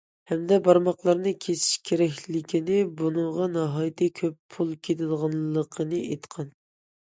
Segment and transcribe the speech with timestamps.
[0.29, 6.51] ھەمدە بارماقلىرىنى كېسىش كېرەكلىكىنى، بۇنىڭغا ناھايىتى كۆپ پۇل كېتىدىغانلىقىنى ئېيتقان.